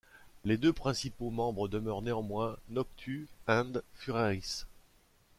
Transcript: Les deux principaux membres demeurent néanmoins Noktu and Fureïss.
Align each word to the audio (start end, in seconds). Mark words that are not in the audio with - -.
Les 0.45 0.57
deux 0.57 0.73
principaux 0.73 1.29
membres 1.29 1.67
demeurent 1.67 2.01
néanmoins 2.01 2.57
Noktu 2.69 3.27
and 3.47 3.73
Fureïss. 3.93 4.65